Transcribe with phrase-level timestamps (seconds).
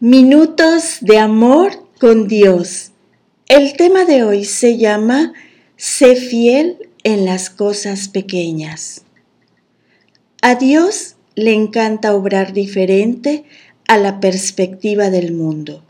[0.00, 2.90] Minutos de amor con Dios.
[3.46, 5.32] El tema de hoy se llama
[5.76, 9.02] Sé fiel en las cosas pequeñas.
[10.42, 13.44] A Dios le encanta obrar diferente
[13.86, 15.84] a la perspectiva del mundo.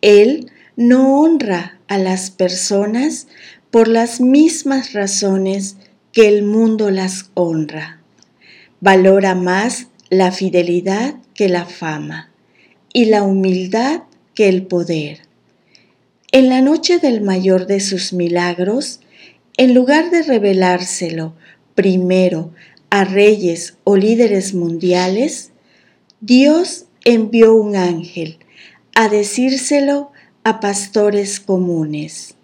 [0.00, 3.28] Él no honra a las personas
[3.70, 5.76] por las mismas razones
[6.10, 8.00] que el mundo las honra.
[8.80, 12.30] Valora más la fidelidad que la fama
[12.96, 14.04] y la humildad
[14.34, 15.18] que el poder.
[16.32, 19.00] En la noche del mayor de sus milagros,
[19.58, 21.34] en lugar de revelárselo
[21.74, 22.54] primero
[22.88, 25.50] a reyes o líderes mundiales,
[26.22, 28.38] Dios envió un ángel
[28.94, 30.10] a decírselo
[30.42, 32.36] a pastores comunes.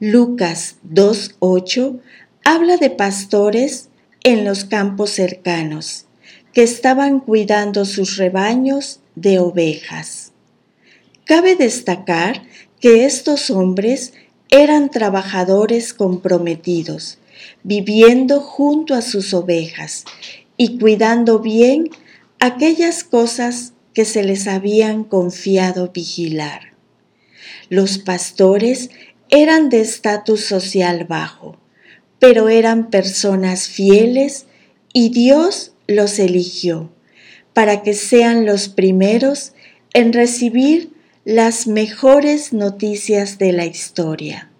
[0.00, 2.00] Lucas 2.8
[2.42, 3.90] habla de pastores
[4.22, 6.03] en los campos cercanos
[6.54, 10.32] que estaban cuidando sus rebaños de ovejas.
[11.24, 12.42] Cabe destacar
[12.80, 14.12] que estos hombres
[14.50, 17.18] eran trabajadores comprometidos,
[17.64, 20.04] viviendo junto a sus ovejas
[20.56, 21.90] y cuidando bien
[22.38, 26.74] aquellas cosas que se les habían confiado vigilar.
[27.68, 28.90] Los pastores
[29.28, 31.56] eran de estatus social bajo,
[32.20, 34.46] pero eran personas fieles
[34.92, 36.90] y Dios los eligió
[37.52, 39.52] para que sean los primeros
[39.92, 40.92] en recibir
[41.24, 44.50] las mejores noticias de la historia.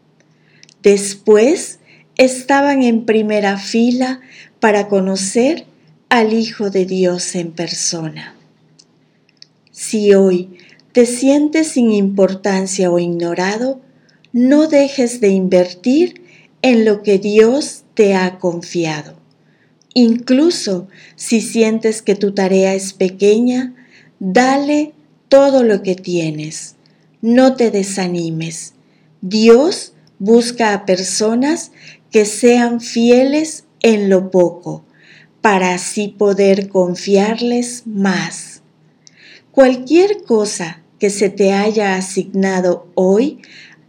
[0.83, 1.80] Después
[2.17, 4.20] estaban en primera fila
[4.61, 5.67] para conocer
[6.08, 8.34] al Hijo de Dios en persona.
[9.72, 10.56] Si hoy
[10.92, 13.80] te sientes sin importancia o ignorado,
[14.33, 16.22] no dejes de invertir
[16.62, 19.23] en lo que Dios te ha confiado.
[19.94, 23.74] Incluso si sientes que tu tarea es pequeña,
[24.18, 24.92] dale
[25.28, 26.74] todo lo que tienes.
[27.22, 28.74] No te desanimes.
[29.20, 31.70] Dios busca a personas
[32.10, 34.84] que sean fieles en lo poco,
[35.40, 38.62] para así poder confiarles más.
[39.52, 43.42] Cualquier cosa que se te haya asignado hoy,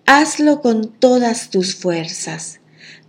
[0.06, 2.60] hazlo con todas tus fuerzas.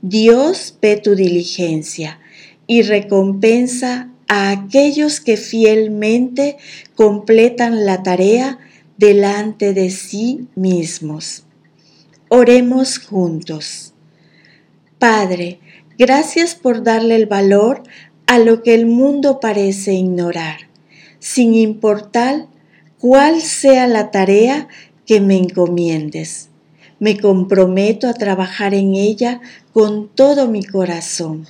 [0.00, 2.20] Dios ve tu diligencia
[2.66, 6.56] y recompensa a aquellos que fielmente
[6.94, 8.59] completan la tarea
[8.99, 11.44] delante de sí mismos.
[12.28, 13.93] Oremos juntos.
[14.99, 15.60] Padre,
[15.99, 17.82] gracias por darle el valor
[18.27, 20.69] a lo que el mundo parece ignorar,
[21.21, 22.48] sin importar
[22.98, 24.66] cuál sea la tarea
[25.04, 26.48] que me encomiendes.
[26.98, 29.41] Me comprometo a trabajar en ella
[29.72, 31.47] con todo mi corazón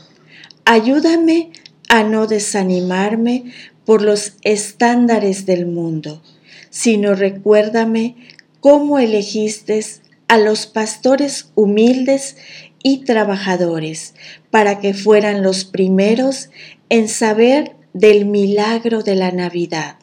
[0.68, 1.52] Ayúdame
[1.88, 3.52] a no desanimarme
[3.84, 6.24] por los estándares del mundo,
[6.70, 8.16] sino recuérdame
[8.58, 9.80] cómo elegiste
[10.26, 12.36] a los pastores humildes
[12.82, 14.14] y trabajadores
[14.50, 16.50] para que fueran los primeros
[16.88, 19.98] en saber del milagro de la Navidad.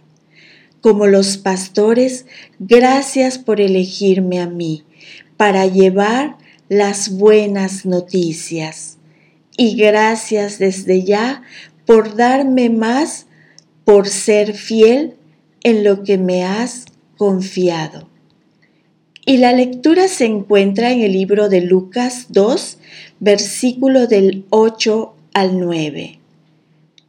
[0.80, 2.26] Como los pastores,
[2.60, 4.86] gracias por elegirme a mí
[5.36, 6.38] para llevar
[6.70, 8.98] las buenas noticias
[9.58, 11.44] y gracias desde ya
[11.86, 13.28] por darme más,
[13.86, 15.16] por ser fiel
[15.64, 16.86] en lo que me has
[17.18, 18.10] confiado.
[19.26, 22.78] Y la lectura se encuentra en el libro de Lucas 2,
[23.20, 26.20] versículo del 8 al 9.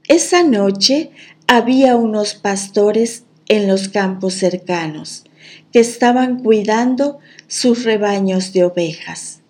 [0.07, 1.11] Esa noche
[1.49, 5.25] había unos pastores en los campos cercanos
[5.73, 7.19] que estaban cuidando
[7.49, 9.41] sus rebaños de ovejas.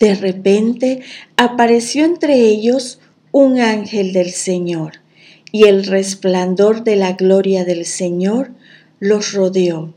[0.00, 1.02] De repente
[1.36, 2.98] apareció entre ellos
[3.32, 4.94] un ángel del Señor,
[5.52, 8.52] y el resplandor de la gloria del Señor
[8.98, 9.94] los rodeó.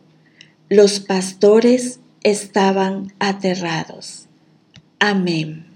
[0.70, 4.28] Los pastores estaban aterrados.
[5.00, 5.73] Amén.